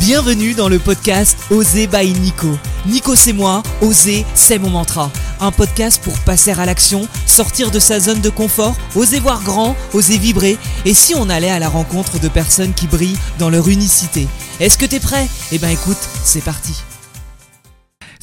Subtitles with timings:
[0.00, 2.56] Bienvenue dans le podcast Oser by Nico.
[2.86, 5.10] Nico c'est moi, Oser c'est mon mantra.
[5.40, 9.76] Un podcast pour passer à l'action, sortir de sa zone de confort, oser voir grand,
[9.92, 10.56] oser vibrer.
[10.84, 14.28] Et si on allait à la rencontre de personnes qui brillent dans leur unicité
[14.60, 15.26] Est-ce que t'es prêt?
[15.50, 16.74] Eh ben écoute, c'est parti.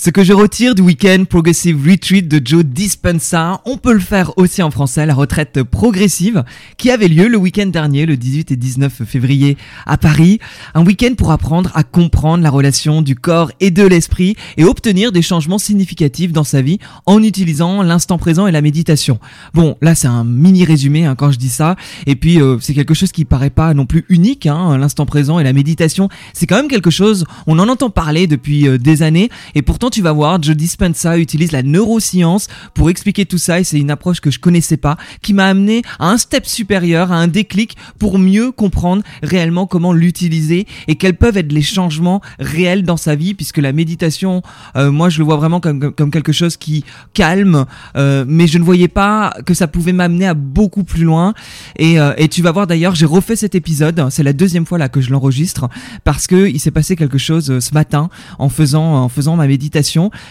[0.05, 4.37] Ce que je retire du week-end Progressive Retreat de Joe Dispenza, on peut le faire
[4.37, 6.43] aussi en français, la retraite progressive,
[6.77, 10.37] qui avait lieu le week-end dernier, le 18 et 19 février, à Paris.
[10.75, 15.11] Un week-end pour apprendre à comprendre la relation du corps et de l'esprit et obtenir
[15.11, 16.77] des changements significatifs dans sa vie
[17.07, 19.17] en utilisant l'instant présent et la méditation.
[19.55, 22.75] Bon, là c'est un mini résumé hein, quand je dis ça, et puis euh, c'est
[22.75, 26.45] quelque chose qui paraît pas non plus unique, hein, l'instant présent et la méditation, c'est
[26.45, 30.01] quand même quelque chose, on en entend parler depuis euh, des années, et pourtant tu
[30.01, 34.19] vas voir, Joe Dispenza utilise la neuroscience pour expliquer tout ça et c'est une approche
[34.19, 38.19] que je connaissais pas, qui m'a amené à un step supérieur, à un déclic pour
[38.19, 43.35] mieux comprendre réellement comment l'utiliser et quels peuvent être les changements réels dans sa vie,
[43.35, 44.41] puisque la méditation,
[44.75, 47.65] euh, moi je le vois vraiment comme, comme, quelque chose qui calme,
[47.95, 51.33] euh, mais je ne voyais pas que ça pouvait m'amener à beaucoup plus loin.
[51.79, 54.77] Et, euh, et tu vas voir d'ailleurs, j'ai refait cet épisode, c'est la deuxième fois
[54.77, 55.69] là que je l'enregistre,
[56.03, 58.09] parce que il s'est passé quelque chose ce matin
[58.39, 59.84] en faisant, en faisant ma méditation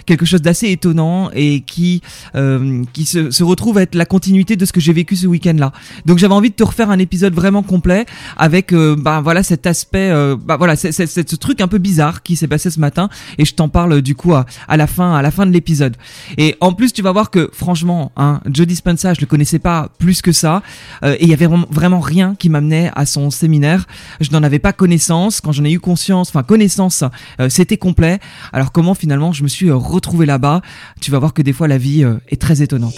[0.07, 2.03] quelque chose d'assez étonnant et qui
[2.35, 5.73] euh, qui se, se, retrouve être la continuité de ce que j'ai vécu ce week-end-là.
[6.07, 9.67] Donc j'avais envie de te refaire un épisode vraiment complet avec euh, bah voilà cet
[9.67, 13.09] aspect, euh, bah voilà c'est ce truc un peu bizarre qui s'est passé ce matin
[13.39, 15.97] et je t'en parle du coup à, à, la fin à la fin de l'épisode.
[16.39, 19.91] Et en plus tu vas voir que franchement, hein, Joe Dispenza je le connaissais pas
[19.99, 20.63] plus que ça
[21.03, 23.87] et il y avait vraiment rien qui m'amenait à son séminaire.
[24.21, 25.41] Je n'en avais pas connaissance.
[25.41, 27.05] Quand j'en ai eu conscience, enfin connaissance,
[27.49, 28.19] c'était complet.
[28.53, 30.63] Alors comment finalement je me suis euh, retrouvé là-bas.
[31.01, 32.95] Tu vas voir que des fois la vie euh, est très étonnante.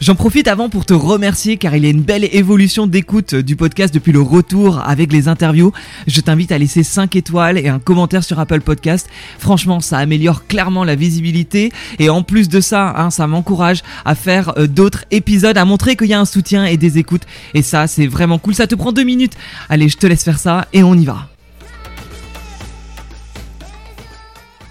[0.00, 3.54] J'en profite avant pour te remercier car il y a une belle évolution d'écoute du
[3.54, 5.72] podcast depuis le retour avec les interviews.
[6.06, 9.10] Je t'invite à laisser 5 étoiles et un commentaire sur Apple Podcast.
[9.38, 14.14] Franchement, ça améliore clairement la visibilité et en plus de ça, hein, ça m'encourage à
[14.14, 17.26] faire euh, d'autres épisodes, à montrer qu'il y a un soutien et des écoutes.
[17.52, 18.54] Et ça, c'est vraiment cool.
[18.54, 19.34] Ça te prend deux minutes.
[19.68, 21.29] Allez, je te laisse faire ça et on y va.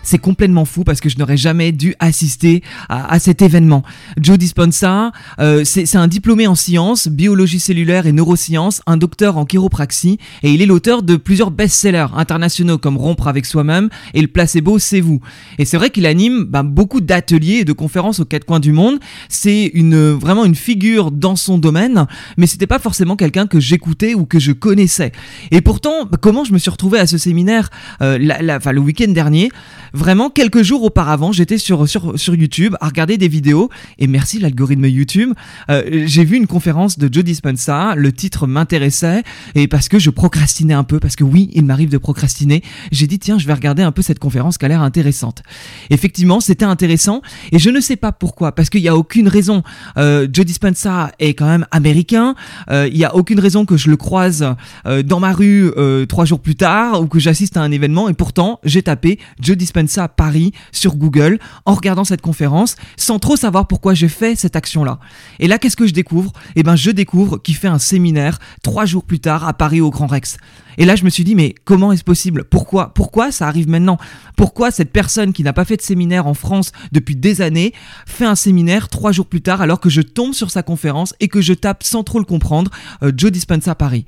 [0.10, 3.84] C'est complètement fou parce que je n'aurais jamais dû assister à, cet événement.
[4.20, 9.46] Joe Dispenza, euh, c'est un diplômé en sciences, biologie cellulaire et neurosciences, un docteur en
[9.46, 14.28] chiropraxie et il est l'auteur de plusieurs best-sellers internationaux comme Rompre avec soi-même et Le
[14.28, 15.22] placebo, c'est vous.
[15.60, 18.72] Et c'est vrai qu'il anime ben, beaucoup d'ateliers et de conférences aux quatre coins du
[18.72, 19.00] monde.
[19.28, 19.72] C'est
[20.20, 24.40] vraiment une figure dans son domaine, mais c'était pas forcément quelqu'un que j'écoutais ou que
[24.40, 25.12] je connaissais.
[25.52, 27.70] Et pourtant, ben, comment je me suis retrouvé à ce séminaire
[28.02, 29.52] euh, la, le week-end dernier
[30.00, 33.70] Vraiment, quelques jours auparavant, j'étais sur, sur, sur YouTube à regarder des vidéos.
[33.98, 35.34] Et merci l'algorithme YouTube.
[35.70, 39.24] Euh, j'ai vu une conférence de Joe Dispenza, le titre m'intéressait.
[39.56, 43.08] Et parce que je procrastinais un peu, parce que oui, il m'arrive de procrastiner, j'ai
[43.08, 45.44] dit tiens, je vais regarder un peu cette conférence qui a l'air intéressante.
[45.90, 47.22] Effectivement, c'était intéressant.
[47.52, 49.64] Et je ne sais pas pourquoi, parce qu'il n'y a aucune raison.
[49.98, 52.36] Euh, Joe Dispenza est quand même américain,
[52.72, 54.56] euh, il n'y a aucune raison que je le croise
[54.86, 55.70] euh, dans ma rue
[56.08, 58.08] trois jours plus tard ou que j'assiste à un événement.
[58.08, 62.76] Et pourtant j'ai tapé Joe Dispenza ça à Paris sur Google en regardant cette conférence
[62.98, 65.00] sans trop savoir pourquoi j'ai fait cette action-là.
[65.40, 66.32] Et là, qu'est-ce que je découvre?
[66.56, 69.90] Eh ben, je découvre qu'il fait un séminaire trois jours plus tard à Paris au
[69.90, 70.38] Grand Rex.
[70.80, 72.46] Et là, je me suis dit, mais comment est-ce possible?
[72.46, 73.98] Pourquoi Pourquoi ça arrive maintenant?
[74.38, 77.74] Pourquoi cette personne qui n'a pas fait de séminaire en France depuis des années
[78.08, 81.28] fait un séminaire trois jours plus tard alors que je tombe sur sa conférence et
[81.28, 82.72] que je tape sans trop le comprendre
[83.04, 84.06] euh, Joe Dispenza Paris?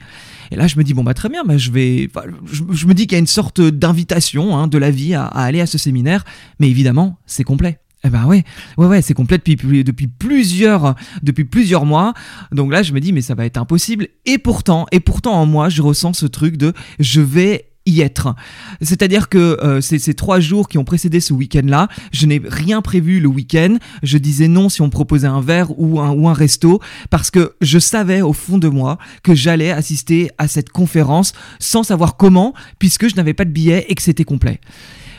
[0.52, 2.10] Et là, je me dis, bon, bah très bien, bah, je vais.
[2.46, 5.60] Je, me dis qu'il y a une sorte d'invitation hein, de la vie à aller
[5.60, 6.24] à ce séminaire,
[6.62, 7.80] mais évidemment, c'est complet.
[8.04, 8.44] Eh ben ouais,
[8.78, 12.14] ouais, ouais, c'est complet depuis, depuis plusieurs, depuis plusieurs mois.
[12.52, 14.08] Donc là, je me dis, mais ça va être impossible.
[14.26, 18.36] Et pourtant, et pourtant en moi, je ressens ce truc de, je vais y être.
[18.82, 23.20] C'est-à-dire que euh, ces, trois jours qui ont précédé ce week-end-là, je n'ai rien prévu
[23.20, 23.78] le week-end.
[24.04, 26.80] Je disais non si on me proposait un verre ou un, ou un resto,
[27.10, 31.84] parce que je savais au fond de moi que j'allais assister à cette conférence sans
[31.84, 34.60] savoir comment, puisque je n'avais pas de billet et que c'était complet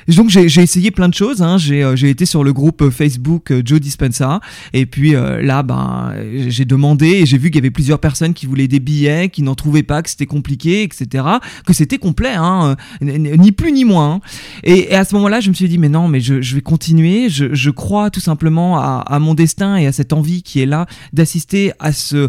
[0.08, 1.43] donc j'ai essayé plein de choses.
[1.43, 1.56] Hein.
[1.70, 4.40] Euh, j'ai été sur le groupe euh, Facebook euh, Joe Dispenza
[4.72, 6.12] et puis là, ben
[6.49, 9.43] j'ai demandé et j'ai vu qu'il y avait plusieurs personnes qui voulaient des billets, qui
[9.43, 11.25] n'en trouvaient pas, que c'était compliqué, etc.
[11.66, 14.14] Que c'était complet, hein, ni plus ni moins.
[14.14, 14.20] Hein.
[14.64, 17.28] Et, à ce moment-là, je me suis dit mais non, mais je, vais continuer.
[17.28, 21.72] Je, crois tout simplement à, mon destin et à cette envie qui est là d'assister
[21.78, 22.28] à ce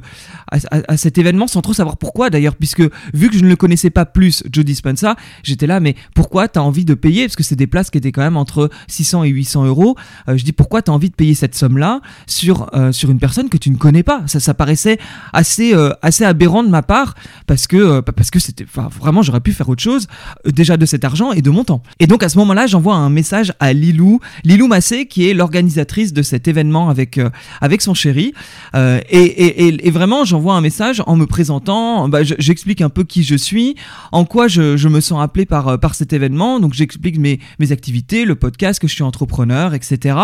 [0.51, 2.83] à, cet événement sans trop savoir pourquoi d'ailleurs, puisque
[3.13, 6.61] vu que je ne le connaissais pas plus, Joe Dispenza, j'étais là mais pourquoi t'as
[6.61, 7.25] envie de payer?
[7.25, 9.95] Parce que c'est des places qui étaient quand même entre 600 et 800 euros.
[10.27, 13.19] Euh, je dis pourquoi tu as envie de payer cette somme-là sur, euh, sur une
[13.19, 14.21] personne que tu ne connais pas?
[14.25, 14.97] Ça, ça paraissait
[15.31, 17.15] assez, assez aberrant de ma part
[17.47, 20.07] parce que, parce que c'était, vraiment, j'aurais pu faire autre chose
[20.45, 21.81] déjà de cet argent et de mon temps.
[21.99, 26.11] Et donc à ce moment-là, j'envoie un message à Lilou, Lilou Massé, qui est l'organisatrice
[26.11, 27.19] de cet événement avec,
[27.61, 28.33] avec son chéri.
[28.75, 33.23] Et, et, et, vraiment, j'envoie un message en me présentant, bah, j'explique un peu qui
[33.23, 33.75] je suis,
[34.11, 36.59] en quoi je, je me sens appelé par, par cet événement.
[36.59, 40.17] Donc j'explique mes, mes activités, le podcast, que je suis entrepreneur, etc.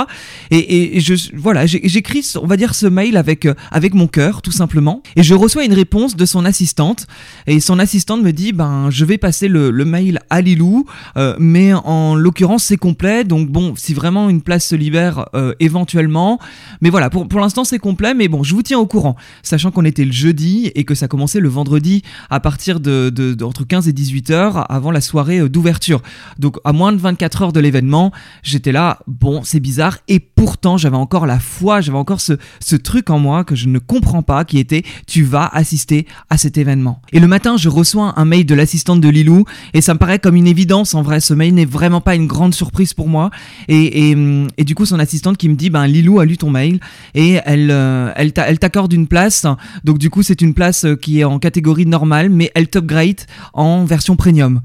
[0.51, 4.51] Et, je, voilà, j'écris, on va dire, ce mail avec, euh, avec mon cœur, tout
[4.51, 5.03] simplement.
[5.15, 7.07] Et je reçois une réponse de son assistante.
[7.47, 10.85] Et son assistante me dit, ben, je vais passer le, le mail à Lilou,
[11.17, 13.23] euh, mais en l'occurrence, c'est complet.
[13.23, 16.39] Donc bon, si vraiment une place se libère, euh, éventuellement.
[16.81, 18.13] Mais voilà, pour, pour l'instant, c'est complet.
[18.13, 21.07] Mais bon, je vous tiens au courant, sachant qu'on était le jeudi et que ça
[21.07, 25.01] commençait le vendredi à partir de, de, de entre 15 et 18 heures avant la
[25.01, 26.01] soirée d'ouverture.
[26.37, 28.11] Donc à moins de 24 heures de l'événement,
[28.43, 33.09] j'étais là, bon, c'est bizarre, et pourtant j'avais encore la foi, j'avais encore ce, truc
[33.09, 37.01] en moi que je ne comprends pas, qui était, tu vas assister à cet événement.
[37.11, 40.19] Et le matin, je reçois un mail de l'assistante de Lilou, et ça me paraît
[40.19, 43.29] comme une évidence, en vrai, ce mail n'est vraiment pas une grande surprise pour moi,
[43.67, 44.15] et,
[44.59, 46.79] du coup, son assistante qui me dit, ben, Lilou a lu ton mail,
[47.15, 49.45] et elle, euh, elle t'accorde une place,
[49.83, 53.21] donc du coup, c'est une place qui est en catégorie normale, mais elle t'upgrade
[53.53, 54.61] en version premium.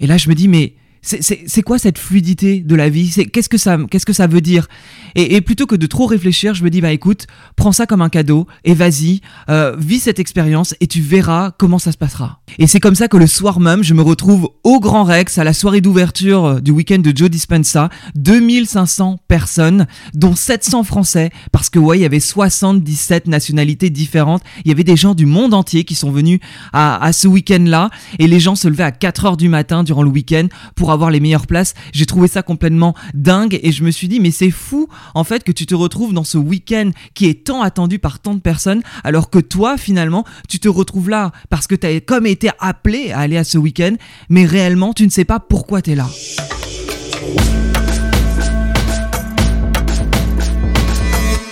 [0.00, 0.74] Et là, je me dis, mais
[1.06, 3.14] c'est quoi cette fluidité de la vie?
[3.32, 4.66] Qu'est-ce que ça, qu'est-ce que ça veut dire?
[5.14, 8.08] Et, plutôt que de trop réfléchir, je me dis bah écoute, prends ça comme un
[8.08, 12.40] cadeau et vas-y, euh, vis cette expérience et tu verras comment ça se passera.
[12.58, 15.44] Et c'est comme ça que le soir même, je me retrouve au Grand Rex à
[15.44, 21.70] la soirée d'ouverture euh, du week-end de Joe Dispensa, 2500 personnes, dont 700 Français, parce
[21.70, 24.42] que ouais, il y avait 77 nationalités différentes.
[24.64, 26.40] Il y avait des gens du monde entier qui sont venus
[26.72, 30.02] à, à ce week-end-là, et les gens se levaient à 4 heures du matin durant
[30.02, 31.74] le week-end pour avoir les meilleures places.
[31.92, 35.44] J'ai trouvé ça complètement dingue et je me suis dit mais c'est fou en fait
[35.44, 38.82] que tu te retrouves dans ce week-end qui est tant attendu par tant de personnes
[39.04, 43.12] alors que toi finalement tu te retrouves là parce que tu as comme été appelé
[43.12, 43.94] à aller à ce week-end
[44.28, 46.08] mais réellement tu ne sais pas pourquoi tu es là.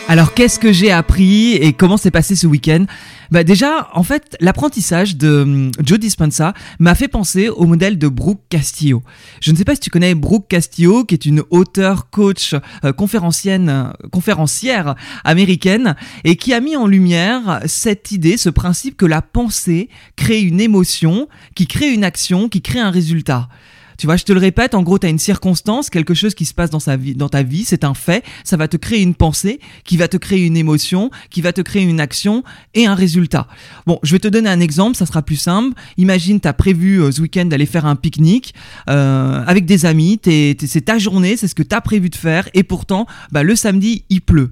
[0.06, 2.84] Alors qu'est-ce que j'ai appris et comment s'est passé ce week-end?
[3.30, 8.08] Bah déjà, en fait, l'apprentissage de hum, Joe Dispenza m'a fait penser au modèle de
[8.08, 9.02] Brooke Castillo.
[9.40, 12.54] Je ne sais pas si tu connais Brooke Castillo, qui est une auteure, coach,
[12.84, 14.94] euh, conférencienne, conférencière
[15.24, 20.40] américaine, et qui a mis en lumière cette idée, ce principe que la pensée crée
[20.40, 23.48] une émotion, qui crée une action, qui crée un résultat.
[23.98, 26.44] Tu vois, je te le répète, en gros, tu as une circonstance, quelque chose qui
[26.44, 26.80] se passe dans,
[27.28, 30.44] ta vie, c'est un fait, ça va te créer une pensée, qui va te créer
[30.44, 32.42] une émotion, qui va te créer une action
[32.74, 33.46] et un résultat.
[33.86, 35.76] Bon, je vais te donner un exemple, ça sera plus simple.
[35.96, 38.54] Imagine, tu as prévu euh, ce week-end d'aller faire un pique-nique
[38.88, 42.48] euh, avec des amis, c'est ta journée, c'est ce que tu as prévu de faire,
[42.54, 44.50] et pourtant, bah, le samedi, il pleut.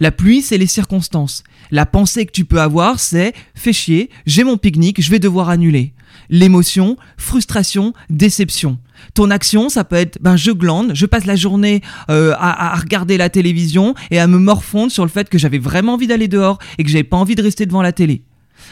[0.00, 1.44] La pluie, c'est les circonstances.
[1.70, 5.50] La pensée que tu peux avoir, c'est fais chier, j'ai mon pique-nique, je vais devoir
[5.50, 5.92] annuler
[6.28, 8.78] l'émotion, frustration, déception.
[9.14, 13.16] Ton action, ça peut être, ben je glande, je passe la journée euh, à, regarder
[13.16, 16.58] la télévision et à me morfondre sur le fait que j'avais vraiment envie d'aller dehors
[16.78, 18.22] et que j'avais pas envie de rester devant la télé.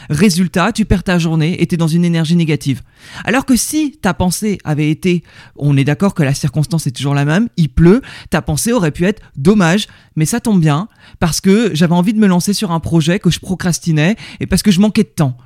[0.09, 2.81] Résultat, tu perds ta journée et tu es dans une énergie négative.
[3.25, 5.23] Alors que si ta pensée avait été,
[5.55, 8.91] on est d'accord que la circonstance est toujours la même, il pleut, ta pensée aurait
[8.91, 10.87] pu être dommage, mais ça tombe bien
[11.19, 14.63] parce que j'avais envie de me lancer sur un projet que je procrastinais et parce
[14.63, 15.37] que je manquais de temps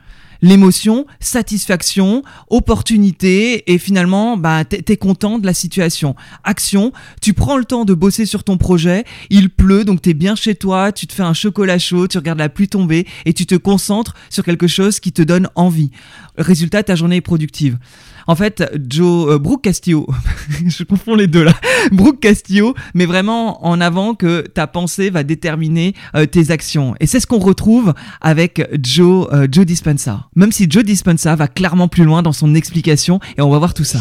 [0.44, 6.16] l'émotion, satisfaction, opportunité, et finalement, bah, t'es content de la situation.
[6.44, 10.36] Action, tu prends le temps de bosser sur ton projet, il pleut, donc t'es bien
[10.36, 13.46] chez toi, tu te fais un chocolat chaud, tu regardes la pluie tomber, et tu
[13.46, 15.92] te concentres sur quelque chose qui te donne envie.
[16.38, 17.78] Résultat, ta journée est productive.
[18.28, 20.08] En fait, Joe euh, Brooke Castillo,
[20.68, 21.54] je confonds les deux là,
[21.92, 26.96] Brooke Castillo, mais vraiment en avant que ta pensée va déterminer euh, tes actions.
[27.00, 30.28] Et c'est ce qu'on retrouve avec Joe, euh, Joe Dispenza.
[30.36, 33.74] Même si Joe Dispenza va clairement plus loin dans son explication, et on va voir
[33.74, 34.00] tout ça.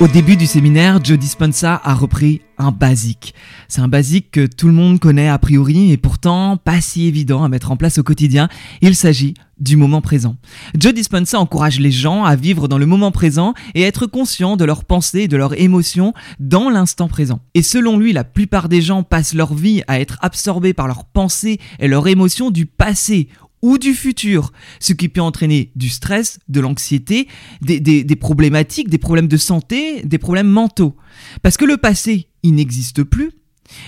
[0.00, 3.34] Au début du séminaire, Joe Dispenza a repris un basique.
[3.68, 7.44] C'est un basique que tout le monde connaît a priori et pourtant pas si évident
[7.44, 8.48] à mettre en place au quotidien.
[8.80, 10.36] Il s'agit du moment présent.
[10.74, 14.64] Joe Dispenza encourage les gens à vivre dans le moment présent et être conscients de
[14.64, 17.40] leurs pensées et de leurs émotions dans l'instant présent.
[17.52, 21.04] Et selon lui, la plupart des gens passent leur vie à être absorbés par leurs
[21.04, 23.28] pensées et leurs émotions du passé
[23.62, 27.28] ou du futur, ce qui peut entraîner du stress, de l'anxiété,
[27.60, 30.96] des, problématiques, des problèmes de santé, des problèmes mentaux.
[31.42, 33.32] Parce que le passé, il n'existe plus,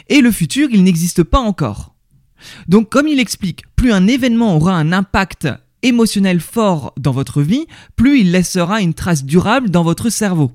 [0.09, 1.95] et le futur, il n'existe pas encore.
[2.69, 5.49] Donc comme il explique, plus un événement aura un impact
[5.83, 10.53] émotionnel fort dans votre vie, plus il laissera une trace durable dans votre cerveau.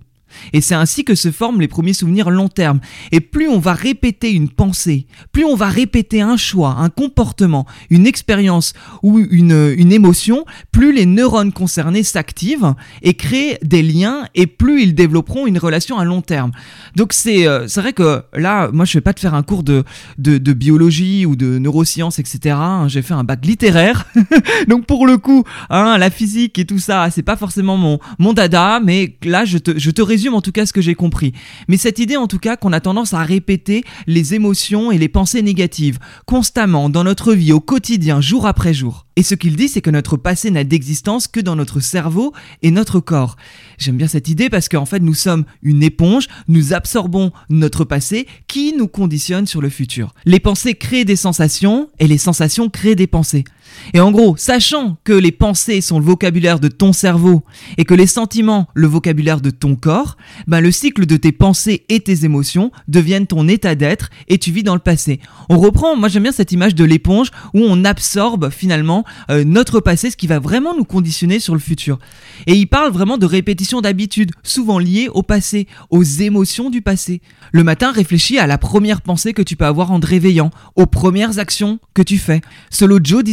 [0.54, 2.80] Et c'est ainsi que se forment les premiers souvenirs long terme.
[3.12, 7.66] Et plus on va répéter une pensée, plus on va répéter un choix, un comportement,
[7.90, 14.28] une expérience ou une, une émotion, plus les neurones concernés s'activent et créent des liens
[14.36, 16.52] et plus ils développeront une relation à long terme.
[16.96, 19.84] Donc c'est euh, vrai que là, moi je vais pas te faire un cours de,
[20.18, 22.56] de, de biologie ou de neurosciences, etc.
[22.60, 22.88] Hein.
[22.88, 24.06] J'ai fait un bac littéraire.
[24.68, 28.34] Donc pour le coup, hein, la physique et tout ça, c'est pas forcément mon, mon
[28.34, 31.34] dada, mais là je te, je te résume en tout cas ce que j'ai compris.
[31.68, 35.10] Mais cette idée en tout cas qu'on a tendance à répéter les émotions et les
[35.10, 39.06] pensées négatives constamment dans notre vie au quotidien, jour après jour.
[39.16, 42.70] Et ce qu'il dit, c'est que notre passé n'a d'existence que dans notre cerveau et
[42.70, 43.36] notre corps.
[43.80, 48.28] J'aime bien cette idée parce qu'en fait, nous sommes une éponge, nous absorbons notre passé
[48.48, 50.14] qui nous conditionne sur le futur.
[50.26, 53.44] Les pensées créent des sensations et les sensations créent des pensées.
[53.94, 57.44] Et en gros, sachant que les pensées sont le vocabulaire de ton cerveau
[57.78, 60.18] et que les sentiments le vocabulaire de ton corps,
[60.48, 64.52] ben le cycle de tes pensées et tes émotions deviennent ton état d'être et tu
[64.52, 65.20] vis dans le passé.
[65.50, 69.80] On reprend, moi j'aime bien cette image de l'éponge où on absorbe finalement euh, notre
[69.80, 72.00] passé, ce qui va vraiment nous conditionner sur le futur.
[72.46, 77.22] Et il parle vraiment de répétition d'habitudes, souvent liées au passé, aux émotions du passé.
[77.52, 80.86] Le matin, réfléchis à la première pensée que tu peux avoir en te réveillant, aux
[80.86, 82.42] premières actions que tu fais.
[82.70, 83.24] Solo Joe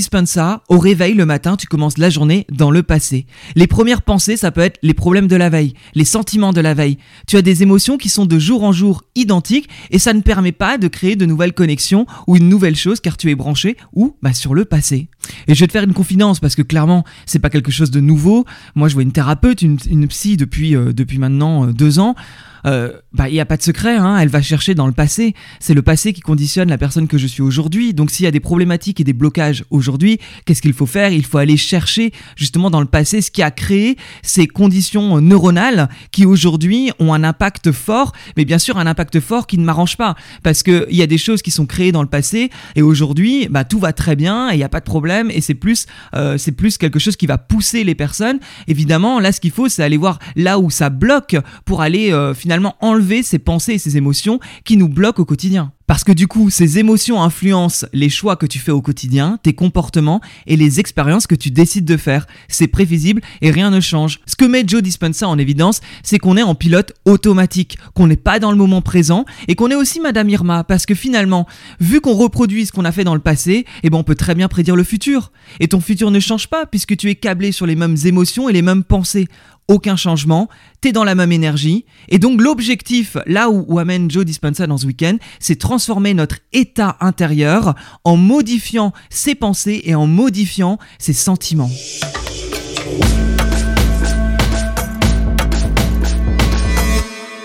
[0.68, 3.26] Au réveil le matin, tu commences la journée dans le passé.
[3.54, 6.74] Les premières pensées, ça peut être les problèmes de la veille, les sentiments de la
[6.74, 6.98] veille.
[7.26, 10.52] Tu as des émotions qui sont de jour en jour identiques et ça ne permet
[10.52, 14.16] pas de créer de nouvelles connexions ou une nouvelle chose car tu es branché ou
[14.22, 15.08] bah, sur le passé.
[15.48, 18.00] Et je vais te faire une confidence parce que clairement, c'est pas quelque chose de
[18.00, 18.44] nouveau.
[18.74, 22.14] Moi, je vois une thérapeute, une, psy depuis, euh, depuis maintenant euh, deux ans.
[22.66, 25.34] Euh, bah il y a pas de secret, hein, elle va chercher dans le passé.
[25.60, 27.92] C'est le passé qui conditionne la personne que je suis aujourd'hui.
[27.92, 31.10] Donc s'il y a des problématiques et des blocages aujourd'hui, qu'est-ce qu'il faut faire?
[31.10, 35.88] Il faut aller chercher justement dans le passé ce qui a créé ces conditions neuronales
[36.10, 39.96] qui aujourd'hui ont un impact fort, mais bien sûr un impact fort qui ne m'arrange
[39.96, 42.82] pas parce que il y a des choses qui sont créées dans le passé et
[42.82, 45.54] aujourd'hui, bah tout va très bien et il n'y a pas de problème et c'est
[45.54, 48.38] plus euh, plus quelque chose qui va pousser les personnes.
[48.68, 52.34] Évidemment, là ce qu'il faut c'est aller voir là où ça bloque pour aller euh,
[52.34, 55.72] finalement enlever ces pensées et ces émotions qui nous bloquent au quotidien.
[55.86, 59.52] Parce que du coup, ces émotions influencent les choix que tu fais au quotidien, tes
[59.52, 62.26] comportements et les expériences que tu décides de faire.
[62.48, 64.20] C'est prévisible et rien ne change.
[64.26, 68.16] Ce que met Joe Dispenza en évidence, c'est qu'on est en pilote automatique, qu'on n'est
[68.16, 71.46] pas dans le moment présent et qu'on est aussi Madame Irma parce que finalement,
[71.80, 74.34] vu qu'on reproduit ce qu'on a fait dans le passé, eh ben on peut très
[74.34, 75.32] bien prédire le futur.
[75.60, 78.52] Et ton futur ne change pas puisque tu es câblé sur les mêmes émotions et
[78.54, 79.28] les mêmes pensées
[79.68, 80.48] aucun changement,
[80.80, 81.84] t'es dans la même énergie.
[82.08, 86.96] Et donc l'objectif, là où, amène Joe Dispenza dans ce week-end, c'est transformer notre état
[87.00, 91.70] intérieur en modifiant ses pensées et en modifiant ses sentiments.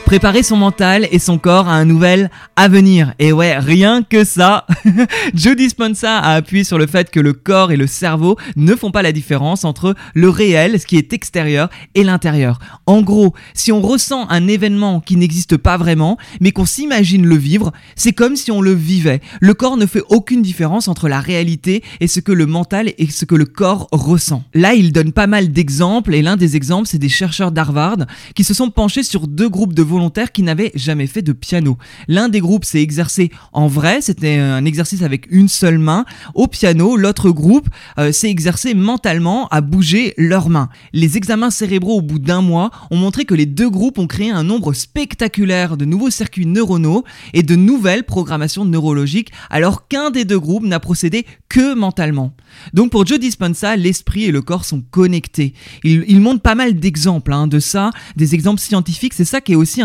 [0.10, 3.14] Préparer son mental et son corps à un nouvel avenir.
[3.20, 4.66] Et ouais, rien que ça.
[5.36, 8.90] Joe Dispenza a appuyé sur le fait que le corps et le cerveau ne font
[8.90, 12.58] pas la différence entre le réel, ce qui est extérieur, et l'intérieur.
[12.88, 17.38] En gros, si on ressent un événement qui n'existe pas vraiment, mais qu'on s'imagine le
[17.38, 19.22] vivre, c'est comme si on le vivait.
[19.42, 23.12] Le corps ne fait aucune différence entre la réalité et ce que le mental et
[23.12, 24.44] ce que le corps ressent.
[24.56, 28.44] Là, il donne pas mal d'exemples, et l'un des exemples, c'est des chercheurs d'Harvard qui
[28.44, 29.99] se sont penchés sur deux groupes de volontaires
[30.34, 31.78] qui n'avaient jamais fait de piano.
[32.08, 36.48] L'un des groupes s'est exercé en vrai, c'était un exercice avec une seule main au
[36.48, 36.98] piano.
[36.98, 40.70] L'autre groupe euh, s'est exercé mentalement à bouger leurs mains.
[40.94, 44.32] Les examens cérébraux au bout d'un mois ont montré que les deux groupes ont créé
[44.32, 47.04] un nombre spectaculaire de nouveaux circuits neuronaux
[47.34, 52.34] et de nouvelles programmations neurologiques, alors qu'un des deux groupes n'a procédé que mentalement.
[52.74, 55.54] Donc pour Joe Dispenza, l'esprit et le corps sont connectés.
[55.84, 59.54] Il, il montre pas mal d'exemples hein, de ça, des exemples scientifiques, c'est ça qui
[59.54, 59.82] est aussi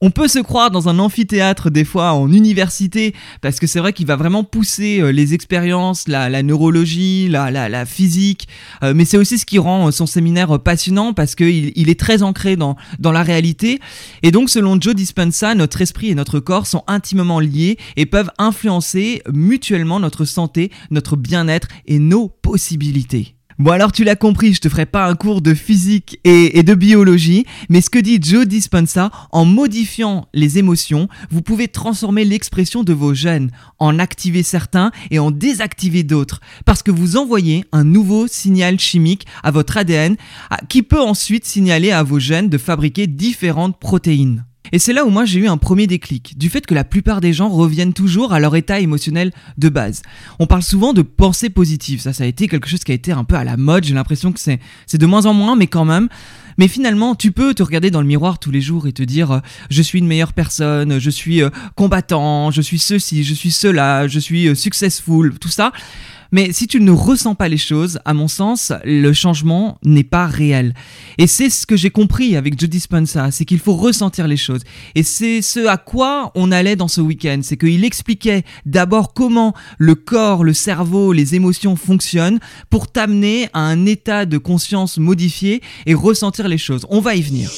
[0.00, 3.92] On peut se croire dans un amphithéâtre des fois en université, parce que c'est vrai
[3.92, 8.48] qu'il va vraiment pousser euh, les expériences, la, neurologie, la, physique,
[8.82, 11.98] euh, mais c'est aussi ce qui rend euh, son séminaire passionnant, parce qu'il il est
[11.98, 13.80] très ancré dans, dans la réalité.
[14.22, 18.30] Et donc selon Joe Dispenza, notre esprit et notre corps sont intimement liés et peuvent
[18.38, 23.36] influencer mutuellement notre santé, notre bien-être et nos possibilités.
[23.60, 26.74] Bon alors tu l'as compris, je te ferai pas un cours de physique et, de
[26.74, 32.82] biologie, mais ce que dit Joe Dispenza, en modifiant les émotions, vous pouvez transformer l'expression
[32.82, 37.84] de vos gènes, en activer certains et en désactiver d'autres, parce que vous envoyez un
[37.84, 40.16] nouveau signal chimique à votre ADN
[40.68, 44.44] qui peut ensuite signaler à vos gènes de fabriquer différentes protéines.
[44.72, 47.20] Et c'est là où moi j'ai eu un premier déclic, du fait que la plupart
[47.20, 50.02] des gens reviennent toujours à leur état émotionnel de base.
[50.38, 53.12] On parle souvent de pensée positive, ça ça a été quelque chose qui a été
[53.12, 54.60] un peu à la mode, j'ai l'impression que c'est,
[54.92, 56.08] de moins en moins, mais quand même.
[56.56, 59.32] Mais finalement, tu peux te regarder dans le miroir tous les jours et te dire
[59.32, 59.40] euh,
[59.70, 64.06] je suis une meilleure personne, je suis euh, combattant, je suis ceci, je suis cela,
[64.06, 65.72] je suis euh, successful, tout ça.
[66.34, 70.26] Mais si tu ne ressens pas les choses, à mon sens, le changement n'est pas
[70.26, 70.74] réel.
[71.16, 74.62] Et c'est ce que j'ai compris avec Joe Dispenza, c'est qu'il faut ressentir les choses.
[74.96, 79.54] Et c'est ce à quoi on allait dans ce week-end, c'est qu'il expliquait d'abord comment
[79.78, 85.62] le corps, le cerveau, les émotions fonctionnent pour t'amener à un état de conscience modifié
[85.86, 86.84] et ressentir les choses.
[86.90, 87.48] On va y venir.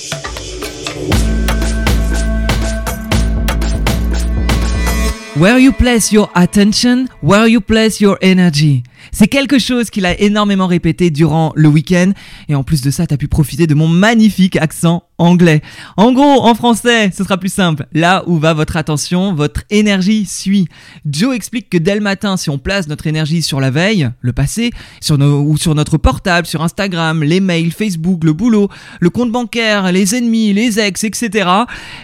[5.39, 8.83] Where you place your attention, where you place your energy.
[9.13, 12.13] C'est quelque chose qu'il a énormément répété durant le week-end.
[12.49, 15.63] Et en plus de ça, t'as pu profiter de mon magnifique accent anglais.
[15.97, 17.87] En gros, en français, ce sera plus simple.
[17.93, 20.69] Là où va votre attention, votre énergie suit.
[21.05, 24.33] Joe explique que dès le matin, si on place notre énergie sur la veille, le
[24.33, 24.71] passé,
[25.01, 28.69] sur nos, ou sur notre portable, sur Instagram, les mails, Facebook, le boulot,
[29.01, 31.49] le compte bancaire, les ennemis, les ex, etc.,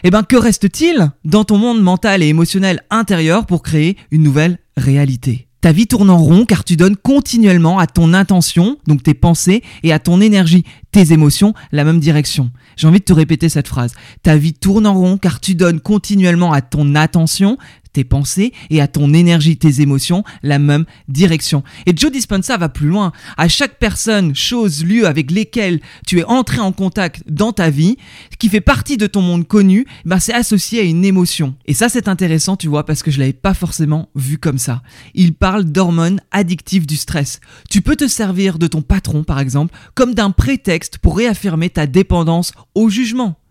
[0.05, 4.59] eh ben, que reste-t-il dans ton monde mental et émotionnel intérieur pour créer une nouvelle
[4.77, 5.52] réalité?
[5.63, 9.63] Ta vie tourne en rond car tu donnes continuellement à ton intention, donc tes pensées,
[9.85, 12.51] et à ton énergie, tes émotions, la même direction.
[12.77, 13.95] J'ai envie de te répéter cette phrase.
[14.25, 17.59] Ta vie tourne en rond car tu donnes continuellement à ton attention,
[17.93, 21.63] tes pensées et à ton énergie, tes émotions, la même direction.
[21.87, 23.13] Et Joe Dispenza va plus loin.
[23.37, 27.97] À chaque personne, chose, lieu avec lesquels tu es entré en contact dans ta vie,
[28.39, 31.55] qui fait partie de ton monde connu, ben c'est associé à une émotion.
[31.67, 34.83] Et ça, c'est intéressant, tu vois, parce que je l'avais pas forcément vu comme ça.
[35.15, 37.41] Il parle d'hormones addictives du stress.
[37.71, 41.87] Tu peux te servir de ton patron, par exemple, comme d'un prétexte pour réaffirmer ta
[41.87, 43.42] dépendance au jugement.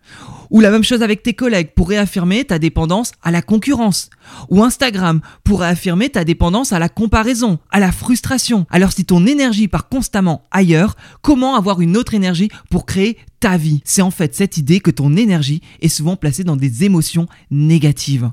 [0.51, 4.10] Ou la même chose avec tes collègues pour réaffirmer ta dépendance à la concurrence.
[4.50, 8.67] Ou Instagram pour réaffirmer ta dépendance à la comparaison, à la frustration.
[8.70, 13.55] Alors si ton énergie part constamment ailleurs, comment avoir une autre énergie pour créer ta
[13.55, 13.81] vie?
[13.86, 18.29] C'est en fait cette idée que ton énergie est souvent placée dans des émotions négatives.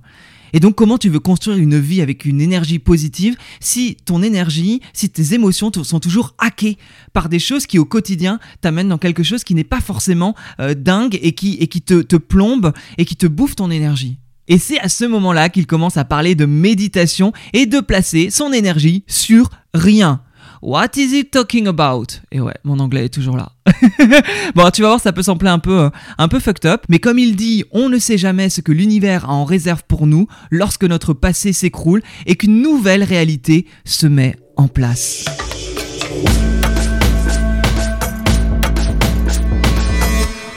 [0.52, 4.80] Et donc comment tu veux construire une vie avec une énergie positive si ton énergie,
[4.92, 6.78] si tes émotions sont toujours hackées
[7.12, 10.74] par des choses qui au quotidien t'amènent dans quelque chose qui n'est pas forcément euh,
[10.74, 14.18] dingue et qui, te, te plombe et qui te bouffe ton énergie?
[14.48, 18.52] Et c'est à ce moment-là qu'il commence à parler de méditation et de placer son
[18.52, 20.22] énergie sur rien.
[20.60, 22.06] What is he talking about?
[22.32, 23.52] Et ouais, mon anglais est toujours là.
[24.56, 26.98] bon, tu vas voir, ça peut sembler un peu, euh, un peu fucked up, mais
[26.98, 30.26] comme il dit, on ne sait jamais ce que l'univers a en réserve pour nous
[30.50, 35.26] lorsque notre passé s'écroule et qu'une nouvelle réalité se met en place.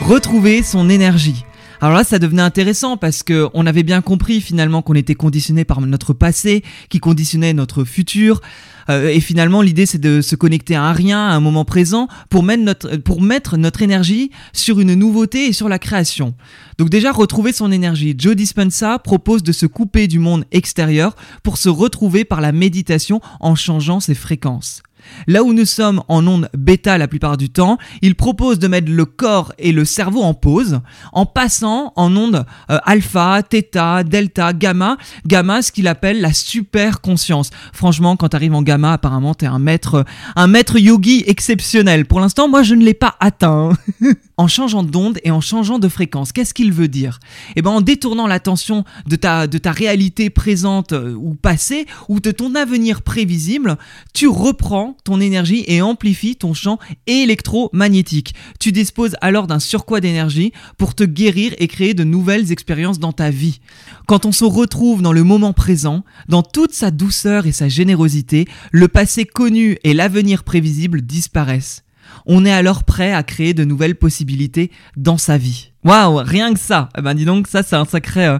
[0.00, 1.44] Retrouver son énergie.
[1.82, 5.64] Alors là, ça devenait intéressant parce que on avait bien compris finalement qu'on était conditionné
[5.64, 8.40] par notre passé, qui conditionnait notre futur.
[8.88, 12.06] Euh, et finalement, l'idée, c'est de se connecter à un rien, à un moment présent,
[12.30, 16.34] pour mettre, notre, pour mettre notre énergie sur une nouveauté et sur la création.
[16.78, 18.14] Donc déjà, retrouver son énergie.
[18.16, 23.20] Joe Dispenza propose de se couper du monde extérieur pour se retrouver par la méditation
[23.40, 24.84] en changeant ses fréquences.
[25.26, 28.90] Là où nous sommes en onde bêta la plupart du temps, il propose de mettre
[28.90, 30.80] le corps et le cerveau en pause
[31.12, 34.96] en passant en onde euh, alpha, theta, delta, gamma.
[35.26, 37.50] Gamma, ce qu'il appelle la super conscience.
[37.72, 40.04] Franchement, quand tu arrives en gamma, apparemment, tu es un maître,
[40.36, 42.06] un maître yogi exceptionnel.
[42.06, 43.70] Pour l'instant, moi, je ne l'ai pas atteint.
[44.36, 46.32] en changeant d'onde et en changeant de fréquence.
[46.32, 47.20] Qu'est-ce qu'il veut dire?
[47.56, 52.20] Eh ben, en détournant l'attention de ta, de ta réalité présente euh, ou passée ou
[52.20, 53.76] de ton avenir prévisible,
[54.12, 58.34] tu reprends ton énergie et amplifies ton champ électromagnétique.
[58.58, 63.12] Tu disposes alors d'un surcroît d'énergie pour te guérir et créer de nouvelles expériences dans
[63.12, 63.60] ta vie.
[64.06, 68.46] Quand on se retrouve dans le moment présent, dans toute sa douceur et sa générosité,
[68.70, 71.84] le passé connu et l'avenir prévisible disparaissent.
[72.26, 75.71] On est alors prêt à créer de nouvelles possibilités dans sa vie.
[75.84, 76.88] Waouh, rien que ça.
[76.96, 78.38] Eh ben dis donc, ça c'est un sacré, euh,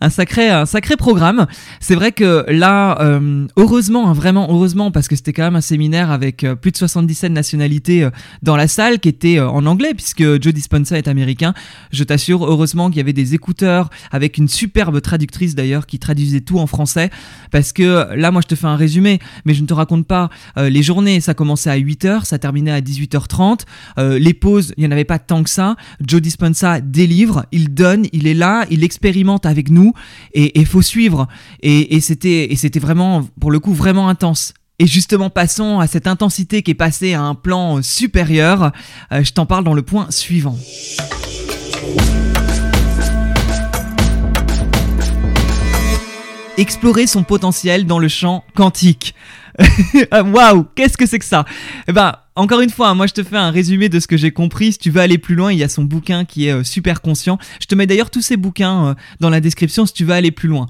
[0.00, 1.48] un sacré, un sacré programme.
[1.80, 5.60] C'est vrai que là, euh, heureusement, hein, vraiment heureusement, parce que c'était quand même un
[5.60, 8.08] séminaire avec euh, plus de 77 nationalités
[8.42, 11.52] dans la salle qui était en anglais, puisque Joe Dispenza est américain.
[11.90, 16.42] Je t'assure, heureusement qu'il y avait des écouteurs avec une superbe traductrice d'ailleurs qui traduisait
[16.42, 17.10] tout en français,
[17.50, 20.30] parce que là, moi, je te fais un résumé, mais je ne te raconte pas
[20.56, 21.20] les journées.
[21.20, 23.62] Ça commençait à 8h, ça terminait à 18h30.
[23.98, 25.74] les pauses, il n'y en avait pas tant que ça.
[26.00, 29.92] Joe Dispenza délivre, il donne, il est là, il expérimente avec nous
[30.32, 31.28] et il faut suivre.
[31.62, 34.54] Et, c'était vraiment, pour le coup, vraiment intense.
[34.78, 38.72] Et justement, passons à cette intensité qui est passée à un plan supérieur.
[39.12, 40.58] Euh, je t'en parle dans le point suivant.
[46.56, 49.14] Explorer son potentiel dans le champ quantique.
[50.10, 51.44] Ah, waouh, qu'est-ce que c'est que ça?
[51.86, 54.16] Eh ben, encore une fois, hein, moi je te fais un résumé de ce que
[54.16, 54.72] j'ai compris.
[54.72, 57.00] Si tu veux aller plus loin, il y a son bouquin qui est euh, super
[57.00, 57.38] conscient.
[57.60, 60.32] Je te mets d'ailleurs tous ces bouquins euh, dans la description si tu veux aller
[60.32, 60.66] plus loin.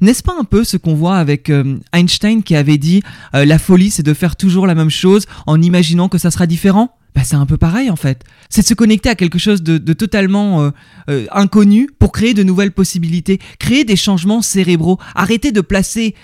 [0.00, 3.02] N'est-ce pas un peu ce qu'on voit avec euh, Einstein qui avait dit
[3.34, 6.46] euh, la folie c'est de faire toujours la même chose en imaginant que ça sera
[6.46, 6.96] différent?
[7.14, 8.24] Bah, c'est un peu pareil en fait.
[8.48, 10.70] C'est de se connecter à quelque chose de, totalement
[11.08, 14.98] euh, inconnu pour créer de nouvelles possibilités, créer des changements cérébraux.
[15.14, 16.14] Arrêtez de placer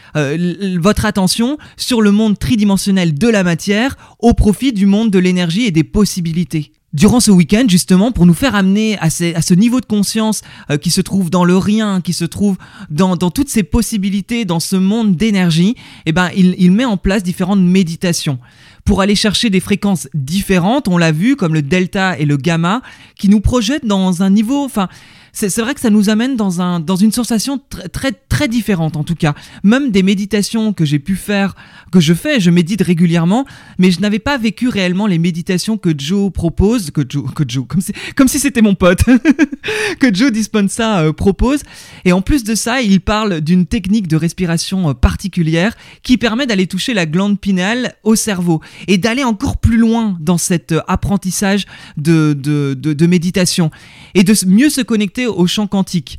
[0.81, 5.66] votre attention sur le monde tridimensionnel de la matière au profit du monde de l'énergie
[5.66, 9.87] et des possibilités durant ce week-end, justement, pour nous faire amener à, ce niveau de
[9.87, 12.57] conscience euh, qui se trouve dans le rien, qui se trouve
[12.88, 17.61] dans, toutes ces possibilités, dans ce monde d'énergie, eh ben, il, met en place différentes
[17.61, 18.38] méditations
[18.87, 22.81] pour aller chercher des fréquences différentes, on l'a vu, comme le delta et le gamma,
[23.16, 24.88] qui nous projettent dans un niveau, enfin,
[25.37, 28.96] c'est vrai que ça nous amène dans, un, dans une sensation très, très, très différente
[28.96, 29.35] en tout cas.
[29.62, 31.55] Même des méditations que j'ai pu faire,
[31.92, 33.44] que je fais, je médite régulièrement,
[33.79, 37.66] mais je n'avais pas vécu réellement les méditations que Joe propose, que Joe, que Joe
[37.68, 39.05] comme si, comme si c'était mon pote,
[40.01, 41.61] que Joe Dispensa euh, propose.
[42.07, 46.46] Et en plus de ça, il parle d'une technique de respiration euh, particulière qui permet
[46.46, 50.81] d'aller toucher la glande pinéale au cerveau et d'aller encore plus loin dans cet euh,
[50.88, 51.66] apprentissage
[51.99, 53.70] de, de, de méditation
[54.14, 56.19] et de mieux se connecter au champ quantique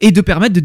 [0.00, 0.60] et de permettre de,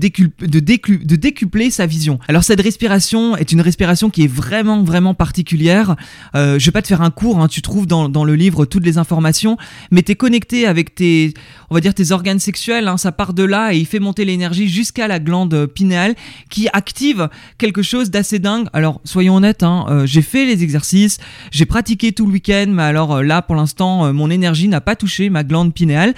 [1.16, 2.20] décupler sa vision.
[2.28, 5.96] Alors cette respiration est une respiration qui est vraiment vraiment particulière.
[6.36, 8.66] Euh, je vais pas te faire un cours, hein, tu trouves dans, dans, le livre
[8.66, 9.58] toutes les informations,
[9.90, 11.34] mais tu es connecté avec tes,
[11.70, 14.26] on va dire tes organes sexuels, hein, ça part de là et il fait monter
[14.26, 16.16] l'énergie jusqu'à la glande pinéale
[16.50, 18.68] qui active quelque chose d'assez dingue.
[18.74, 21.20] Alors soyons honnêtes, hein, euh, j'ai fait les exercices,
[21.52, 24.82] j'ai pratiqué tout le week-end, mais alors euh, là pour l'instant euh, mon énergie n'a
[24.82, 26.14] pas touché ma glande pinéale.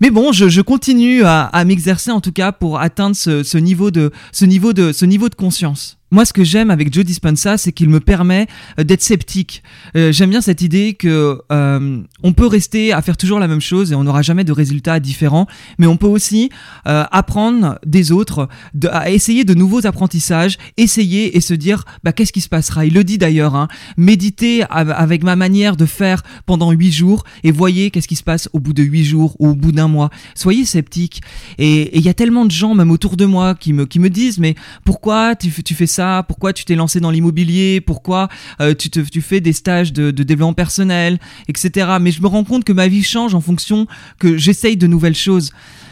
[0.00, 4.44] Mais bon, je, continue à, m'exercer en tout cas pour atteindre ce, niveau de, ce,
[4.44, 5.98] niveau de, ce niveau de conscience.
[6.14, 8.46] Moi, ce que j'aime avec Joe Dispenza, c'est qu'il me permet
[8.78, 9.64] euh, d'être sceptique.
[9.96, 13.60] Euh, j'aime bien cette idée que euh, on peut rester à faire toujours la même
[13.60, 16.50] chose et on n'aura jamais de résultats différents, mais on peut aussi
[16.84, 18.48] apprendre des autres,
[18.90, 22.86] à essayer de nouveaux apprentissages, essayer et se dire bah, qu'est-ce qui se passera?
[22.86, 27.50] Il le dit d'ailleurs, hein, méditez avec ma manière de faire pendant huit jours et
[27.50, 30.10] voyez qu'est-ce qui se passe au bout de huit jours ou au bout d'un mois.
[30.36, 31.22] Soyez sceptique.
[31.58, 34.10] Et il y a tellement de gens, même autour de moi, qui me, qui me
[34.10, 36.03] disent mais pourquoi tu, tu fais ça?
[36.26, 38.28] Pourquoi tu t'es lancé dans l'immobilier, pourquoi
[38.60, 41.96] euh, tu, fais des stages de, développement personnel, etc.
[42.00, 43.86] Mais je me rends compte que ma vie change en fonction
[44.18, 45.50] que j'essaye de nouvelles choses.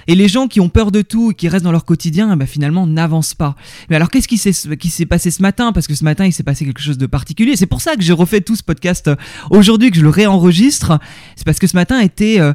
[0.09, 2.46] Et les gens qui ont peur de tout et qui restent dans leur quotidien, bah,
[2.46, 3.55] finalement, n'avancent pas.
[3.88, 5.72] Mais alors, qu'est-ce qui s'est, qui s'est passé ce matin?
[5.72, 7.57] Parce que ce matin, il s'est passé quelque chose de particulier.
[7.57, 9.16] C'est pour ça que j'ai refait tout ce podcast euh,
[9.51, 10.98] aujourd'hui, que je le réenregistre.
[11.37, 12.40] C'est parce que ce matin était...
[12.40, 12.53] Euh,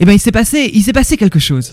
[0.00, 1.72] eh ben, il s'est passé, il s'est passé quelque chose.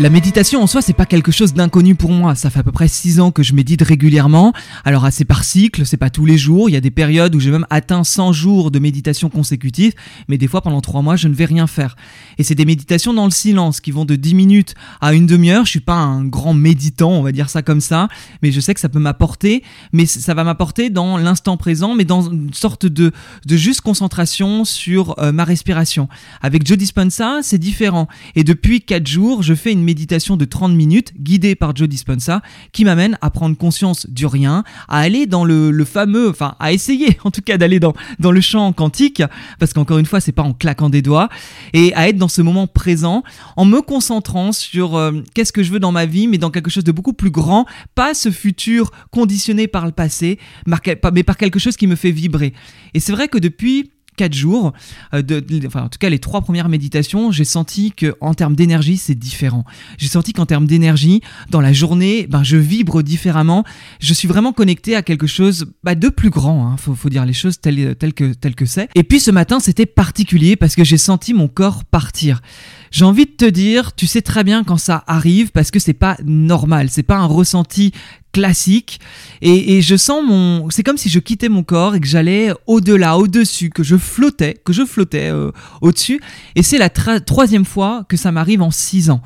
[0.00, 2.36] La méditation en soi, c'est pas quelque chose d'inconnu pour moi.
[2.36, 4.52] Ça fait à peu près 6 ans que je médite régulièrement.
[4.84, 6.70] Alors assez par cycle, c'est pas tous les jours.
[6.70, 9.94] Il y a des périodes où j'ai même atteint 100 jours de méditation consécutive,
[10.28, 11.96] mais des fois pendant 3 mois, je ne vais rien faire.
[12.38, 15.64] Et c'est des méditations dans le silence qui vont de 10 minutes à une demi-heure.
[15.64, 18.06] Je suis pas un grand méditant, on va dire ça comme ça,
[18.40, 22.04] mais je sais que ça peut m'apporter, mais ça va m'apporter dans l'instant présent, mais
[22.04, 23.10] dans une sorte de,
[23.46, 26.08] de juste concentration sur euh, ma respiration.
[26.40, 28.06] Avec Joe Dispenza, c'est différent.
[28.36, 32.42] Et depuis 4 jours, je fais une méditation de 30 minutes guidée par Joe Dispenza
[32.72, 37.16] qui m'amène à prendre conscience du rien, à aller dans le, fameux, enfin à essayer
[37.24, 39.22] en tout cas d'aller dans, dans le champ quantique,
[39.58, 41.30] parce qu'encore une fois c'est pas en claquant des doigts,
[41.72, 43.22] et à être dans ce moment présent
[43.56, 46.68] en me concentrant sur euh, qu'est-ce que je veux dans ma vie, mais dans quelque
[46.68, 51.58] chose de beaucoup plus grand, pas ce futur conditionné par le passé, mais par quelque
[51.58, 52.52] chose qui me fait vibrer.
[52.92, 54.72] Et c'est vrai que depuis 4 jours,
[55.14, 58.56] euh, de, enfin en tout cas les trois premières méditations, j'ai senti que en termes
[58.56, 59.64] d'énergie c'est différent.
[59.96, 63.64] J'ai senti qu'en termes d'énergie, dans la journée, ben je vibre différemment.
[64.00, 66.66] Je suis vraiment connecté à quelque chose bah, de plus grand.
[66.66, 66.76] Hein.
[66.76, 68.88] Faut, dire les choses telles que telles que c'est.
[68.94, 72.42] Et puis ce matin c'était particulier parce que j'ai senti mon corps partir.
[72.90, 75.92] J'ai envie de te dire, tu sais très bien quand ça arrive parce que c'est
[75.92, 77.92] pas normal, c'est pas un ressenti
[78.32, 79.00] classique.
[79.40, 83.16] Et, je sens mon c'est comme si je quittais mon corps et que j'allais au-delà
[83.16, 86.20] au-dessus que je flottais que je flottais euh, au-dessus.
[86.54, 89.22] Et c'est la troisième fois que ça m'arrive en six ans.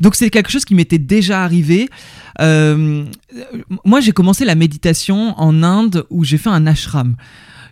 [0.00, 1.88] Donc c'est quelque chose qui m'était déjà arrivé.
[2.40, 3.04] Euh,
[3.84, 7.16] moi j'ai commencé la méditation en Inde où j'ai fait un ashram.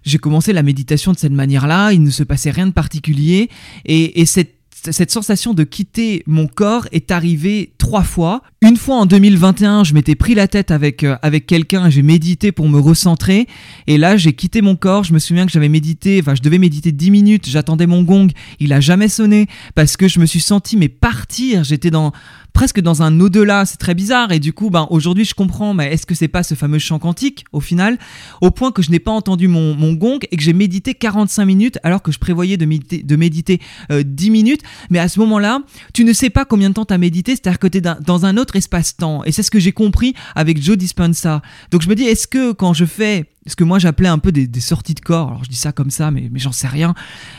[0.05, 3.49] J'ai commencé la méditation de cette manière-là, il ne se passait rien de particulier,
[3.85, 8.43] et, et cette cette sensation de quitter mon corps est arrivée trois fois.
[8.63, 12.51] Une fois en 2021, je m'étais pris la tête avec, euh, avec quelqu'un, j'ai médité
[12.51, 13.47] pour me recentrer.
[13.87, 15.05] Et là, j'ai quitté mon corps.
[15.05, 17.49] Je me souviens que j'avais médité, enfin, je devais méditer 10 minutes.
[17.49, 18.29] J'attendais mon gong.
[18.59, 21.63] Il a jamais sonné parce que je me suis senti, mais partir.
[21.63, 22.13] J'étais dans,
[22.53, 24.33] presque dans un au-delà, c'est très bizarre.
[24.33, 26.99] Et du coup, ben, aujourd'hui, je comprends, mais est-ce que c'est pas ce fameux chant
[26.99, 27.99] quantique, au final,
[28.41, 31.45] au point que je n'ai pas entendu mon, mon, gong et que j'ai médité 45
[31.45, 33.61] minutes alors que je prévoyais de méditer, de méditer
[33.91, 34.63] 10 euh, minutes.
[34.91, 35.61] Mais à ce moment-là,
[35.93, 38.27] tu ne sais pas combien de temps tu as médité, c'est-à-dire que tu es dans
[38.27, 39.25] un autre espace-temps.
[39.25, 41.43] Et c'est ce que j'ai compris avec Joe Dispenza.
[41.71, 44.31] Donc je me dis, est-ce que quand je fais ce que moi j'appelais un peu
[44.31, 46.95] des, sorties de corps, alors je dis ça comme ça, mais, j'en sais rien,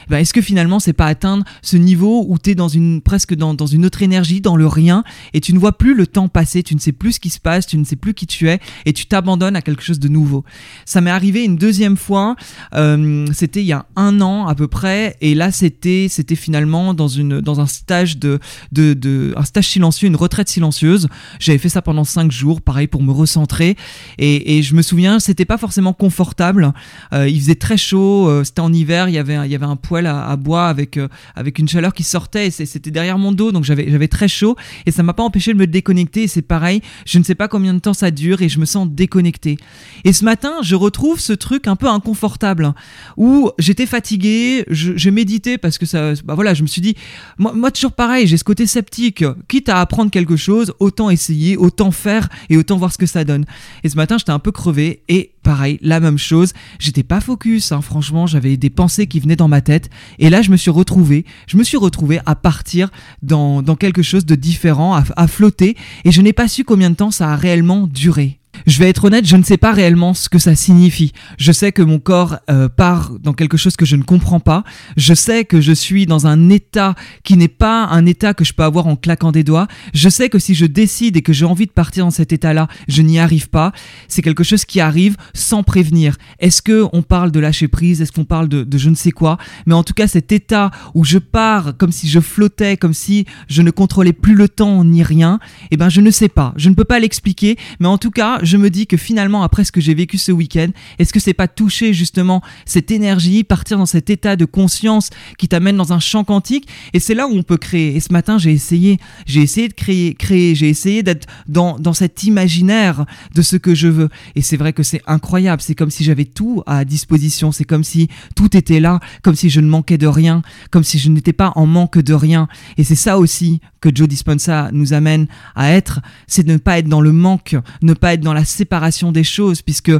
[0.09, 3.33] ben est-ce que finalement c'est pas atteindre ce niveau où tu es dans une, presque
[3.33, 6.63] dans, une autre énergie, dans le rien, et tu ne vois plus le temps passer,
[6.63, 8.59] tu ne sais plus ce qui se passe, tu ne sais plus qui tu es,
[8.85, 10.43] et tu t'abandonnes à quelque chose de nouveau.
[10.85, 12.35] Ça m'est arrivé une deuxième fois,
[12.75, 17.07] euh, c'était il y a un an à peu près, et là c'était finalement dans,
[17.07, 18.39] une, dans un stage de,
[18.71, 21.07] de un stage silencieux, une retraite silencieuse.
[21.39, 23.77] J'avais fait ça pendant cinq jours, pareil pour me recentrer,
[24.17, 26.73] et, et je me souviens, c'était pas forcément confortable.
[27.13, 29.65] Euh, il faisait très chaud, euh, c'était en hiver, il y avait, il y avait
[29.65, 33.31] un poêle à, bois avec, euh, avec une chaleur qui sortait et c'était derrière mon
[33.31, 36.23] dos, donc j'avais, j'avais très chaud et ça m'a pas empêché de me déconnecter.
[36.23, 38.65] Et c'est pareil, je ne sais pas combien de temps ça dure et je me
[38.65, 39.57] sens déconnecté.
[40.03, 42.73] Et ce matin, je retrouve ce truc un peu inconfortable
[43.17, 46.95] où j'étais fatigué, je, méditais parce que ça, bah voilà, je me suis dit,
[47.37, 51.55] moi, moi toujours pareil, j'ai ce côté sceptique, quitte à apprendre quelque chose, autant essayer,
[51.55, 53.45] autant faire et autant voir ce que ça donne.
[53.83, 56.53] Et ce matin, j'étais un peu crevé et pareil, la même chose.
[56.79, 59.89] J'étais pas focus, hein, franchement, j'avais des pensées qui venaient dans ma tête.
[60.19, 62.89] Et là, je me suis retrouvé, je me suis retrouvé à partir
[63.21, 65.77] dans, dans quelque chose de différent, à, à flotter.
[66.05, 68.39] Et je n'ai pas su combien de temps ça a réellement duré.
[68.65, 71.11] Je vais être honnête, je ne sais pas réellement ce que ça signifie.
[71.37, 74.63] Je sais que mon corps euh, part dans quelque chose que je ne comprends pas.
[74.95, 78.53] Je sais que je suis dans un état qui n'est pas un état que je
[78.53, 79.67] peux avoir en claquant des doigts.
[79.93, 82.67] Je sais que si je décide et que j'ai envie de partir dans cet état-là,
[82.87, 83.73] je n'y arrive pas.
[84.07, 86.17] C'est quelque chose qui arrive sans prévenir.
[86.39, 88.01] Est-ce que on parle de lâcher prise?
[88.01, 89.37] Est-ce qu'on parle de, je ne sais quoi?
[89.65, 93.25] Mais en tout cas, cet état où je pars comme si je flottais, comme si
[93.47, 95.39] je ne contrôlais plus le temps ni rien,
[95.71, 96.53] eh ben je ne sais pas.
[96.55, 97.57] Je ne peux pas l'expliquer.
[97.79, 100.31] Mais en tout cas, je me dis que finalement, après ce que j'ai vécu ce
[100.31, 105.09] week-end, est-ce que c'est pas toucher justement cette énergie, partir dans cet état de conscience
[105.37, 106.67] qui t'amène dans un champ quantique?
[106.93, 107.95] Et c'est là où on peut créer.
[107.95, 111.93] Et ce matin, j'ai essayé, j'ai essayé de créer, créer, j'ai essayé d'être dans, dans
[111.93, 114.09] cet imaginaire de ce que je veux.
[114.35, 115.61] Et c'est vrai que c'est incroyable.
[115.61, 117.51] C'est comme si j'avais tout à disposition.
[117.51, 120.99] C'est comme si tout était là, comme si je ne manquais de rien, comme si
[120.99, 122.47] je n'étais pas en manque de rien.
[122.77, 126.79] Et c'est ça aussi que Joe Dispenza nous amène à être, c'est de ne pas
[126.79, 129.91] être dans le manque, ne pas être dans la séparation des choses, puisque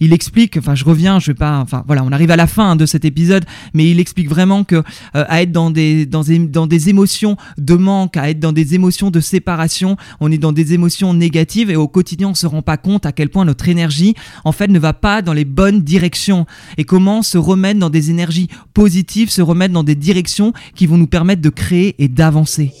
[0.00, 2.76] il explique, enfin je reviens, je vais pas, enfin voilà, on arrive à la fin
[2.76, 6.38] de cet épisode, mais il explique vraiment que euh, à être dans des, dans, des,
[6.38, 10.52] dans des émotions de manque, à être dans des émotions de séparation, on est dans
[10.52, 13.68] des émotions négatives et au quotidien on se rend pas compte à quel point notre
[13.68, 16.46] énergie en fait ne va pas dans les bonnes directions
[16.78, 20.98] et comment se remettre dans des énergies positives, se remettre dans des directions qui vont
[20.98, 22.72] nous permettre de créer et d'avancer.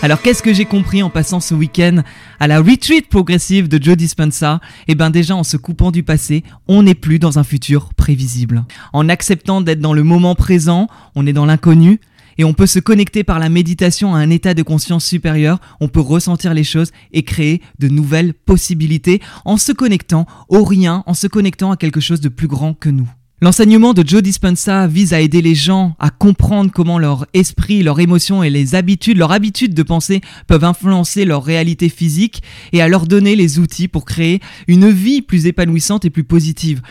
[0.00, 2.02] Alors qu'est-ce que j'ai compris en passant ce week-end
[2.38, 4.60] à la retreat progressive de Joe Dispenza?
[4.86, 8.64] Eh ben déjà en se coupant du passé, on n'est plus dans un futur prévisible.
[8.92, 12.00] En acceptant d'être dans le moment présent, on est dans l'inconnu,
[12.38, 15.88] et on peut se connecter par la méditation à un état de conscience supérieur, on
[15.88, 21.14] peut ressentir les choses et créer de nouvelles possibilités en se connectant au rien, en
[21.14, 23.10] se connectant à quelque chose de plus grand que nous.
[23.40, 28.00] L'enseignement de Joe Dispenza vise à aider les gens à comprendre comment leur esprit, leurs
[28.00, 32.88] émotions et les habitudes, leur habitude de penser peuvent influencer leur réalité physique et à
[32.88, 36.82] leur donner les outils pour créer une vie plus épanouissante et plus positive.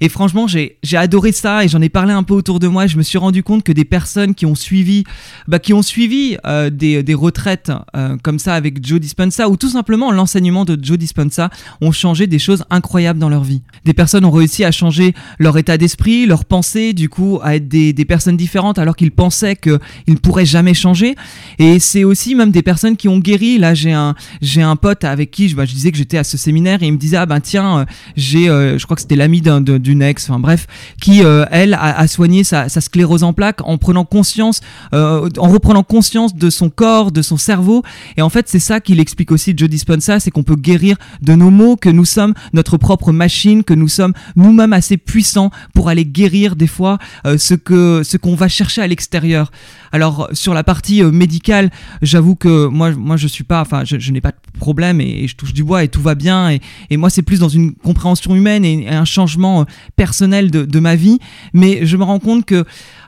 [0.00, 2.86] Et franchement, j'ai adoré ça et j'en ai parlé un peu autour de moi.
[2.86, 5.04] Je me suis rendu compte que des personnes qui ont suivi,
[5.48, 9.56] bah, qui ont suivi euh, des, des, retraites euh, comme ça avec Joe Dispenza ou
[9.56, 13.62] tout simplement l'enseignement de Joe Dispenza ont changé des choses incroyables dans leur vie.
[13.84, 17.68] Des personnes ont réussi à changer leur état d'esprit, leur pensée, du coup, à être
[17.68, 19.78] des, des personnes différentes alors qu'ils pensaient qu'ils
[20.08, 21.14] ne pourraient jamais changer.
[21.58, 23.58] Et c'est aussi même des personnes qui ont guéri.
[23.58, 26.24] Là, j'ai un, j'ai un pote avec qui je, bah, je disais que j'étais à
[26.24, 27.84] ce séminaire et il me disait, ah ben tiens, euh,
[28.16, 30.66] j'ai, je crois que c'était l'ami d'un, d'une ex, enfin bref,
[31.00, 34.60] qui euh, elle a, soigné sa, sclérose en plaques en prenant conscience,
[34.94, 37.84] euh, en reprenant conscience de son corps, de son cerveau.
[38.16, 41.34] Et en fait, c'est ça qu'il explique aussi Joe Dispenza, c'est qu'on peut guérir de
[41.34, 45.88] nos maux, que nous sommes notre propre machine, que nous sommes nous-mêmes assez puissants pour
[45.88, 49.52] aller guérir des fois euh, ce que ce qu'on va chercher à l'extérieur.
[49.92, 51.70] Alors sur la partie médicale,
[52.02, 55.36] j'avoue que moi moi je suis pas, enfin je, n'ai pas de problème et, je
[55.36, 58.34] touche du bois et tout va bien et, et moi c'est plus dans une compréhension
[58.34, 59.66] humaine et un changement
[59.96, 61.18] personnel de, ma vie,
[61.52, 62.64] mais je me rends compte que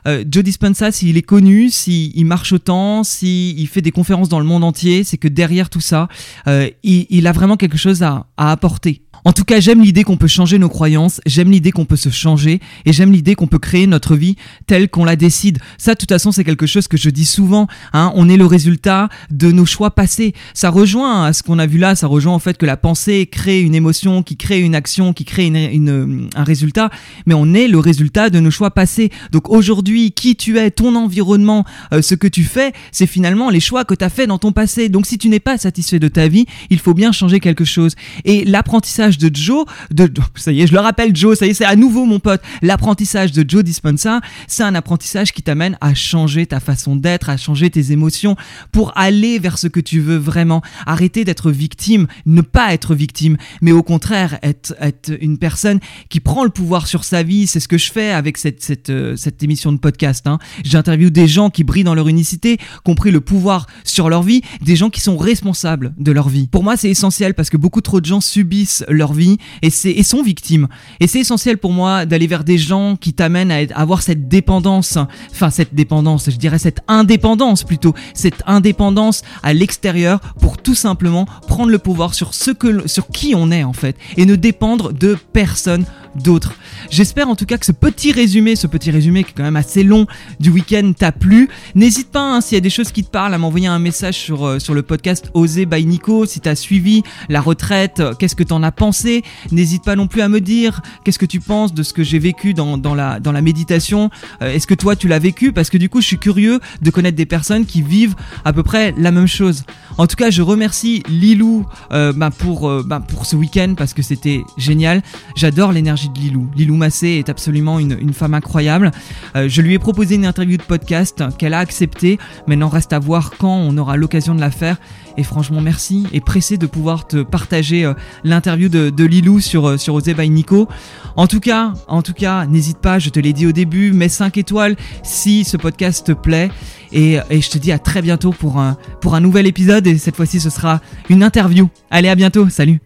[0.07, 4.45] euh, Joe Dispenza, s'il est connu, s'il marche autant, s'il fait des conférences dans le
[4.45, 6.07] monde entier, c'est que derrière tout ça,
[6.47, 9.01] euh, il, a vraiment quelque chose à apporter.
[9.27, 12.07] En tout cas, j'aime l'idée qu'on peut changer nos croyances, j'aime l'idée qu'on peut se
[12.07, 14.37] changer, et j'aime l'idée qu'on peut créer notre vie
[14.67, 15.59] telle qu'on la décide.
[15.77, 17.67] Ça, de toute façon, c'est quelque chose que je dis souvent.
[17.91, 20.33] Hein, on est le résultat de nos choix passés.
[20.53, 23.27] Ça rejoint à ce qu'on a vu là, ça rejoint en fait que la pensée
[23.29, 26.89] crée une émotion, qui crée une action, qui crée un résultat,
[27.25, 29.11] mais on est le résultat de nos choix passés.
[29.33, 33.59] Donc aujourd'hui, qui tu es, ton environnement, euh, ce que tu fais, c'est finalement les
[33.59, 34.87] choix que tu as fait dans ton passé.
[34.87, 37.93] Donc si tu n'es pas satisfait de ta vie, il faut bien changer quelque chose.
[38.23, 39.65] Et l'apprentissage de Joe,
[40.35, 42.41] ça y est, je le rappelle Joe, ça y est, c'est à nouveau mon pote.
[42.61, 47.37] L'apprentissage de Joe Dispenza, c'est un apprentissage qui t'amène à changer ta façon d'être, à
[47.37, 48.35] changer tes émotions
[48.71, 50.61] pour aller vers ce que tu veux vraiment.
[50.85, 56.19] Arrêter d'être victime, ne pas être victime, mais au contraire être, être une personne qui
[56.19, 57.47] prend le pouvoir sur sa vie.
[57.47, 60.27] C'est ce que je fais avec cette, cette, euh, cette émission de podcast.
[60.27, 60.39] Hein.
[60.63, 64.23] J'interviewe des gens qui brillent dans leur unicité, qui ont pris le pouvoir sur leur
[64.23, 66.47] vie, des gens qui sont responsables de leur vie.
[66.47, 70.03] Pour moi, c'est essentiel parce que beaucoup trop de gens subissent leur vie et, et
[70.03, 70.67] sont victimes.
[70.99, 74.97] Et c'est essentiel pour moi d'aller vers des gens qui t'amènent à, avoir cette dépendance,
[75.31, 81.25] enfin cette dépendance, je dirais cette indépendance plutôt, cette indépendance à l'extérieur pour tout simplement
[81.47, 84.93] prendre le pouvoir sur ce que, sur qui on est en fait et ne dépendre
[84.93, 85.85] de personne
[86.23, 86.53] d'autres.
[86.89, 89.55] J'espère en tout cas que ce petit résumé, ce petit résumé qui est quand même
[89.55, 90.07] assez long
[90.39, 91.49] du week-end t'a plu.
[91.75, 94.15] N'hésite pas, hein, s'il y a des choses qui te parlent, à m'envoyer un message
[94.15, 96.25] sur, euh, le podcast Oser by Nico.
[96.25, 100.21] Si t'as suivi la retraite, euh, qu'est-ce que t'en as pensé N'hésite pas non plus
[100.21, 103.33] à me dire qu'est-ce que tu penses de ce que j'ai vécu dans, la, dans
[103.41, 104.09] méditation.
[104.41, 105.51] Euh, est-ce que toi tu l'as vécu?
[105.51, 108.63] Parce que du coup, je suis curieux de connaître des personnes qui vivent à peu
[108.63, 109.63] près la même chose.
[109.97, 114.41] En tout cas, je remercie Lilou bah, pour, bah, pour ce week-end parce que c'était
[114.57, 115.01] génial.
[115.35, 116.47] J'adore l'énergie de Lilou.
[116.55, 118.91] Lilou Massé est absolument une, femme incroyable.
[119.35, 122.17] Euh, je lui ai proposé une interview de podcast qu'elle a acceptée.
[122.47, 124.77] Maintenant, reste à voir quand on aura l'occasion de la faire.
[125.17, 126.05] Et franchement, merci.
[126.13, 127.93] Et pressé de pouvoir te partager euh,
[128.23, 130.67] l'interview de, Lilou sur, euh, sur Nico.
[131.15, 134.09] En tout cas, en tout cas, n'hésite pas, je te l'ai dit au début, mets
[134.09, 136.51] 5 étoiles si ce podcast te plaît.
[136.91, 139.87] Et, et, je te dis à très bientôt pour un, pour un nouvel épisode.
[139.87, 141.69] Et cette fois-ci, ce sera une interview.
[141.89, 142.47] Allez, à bientôt.
[142.49, 142.79] Salut.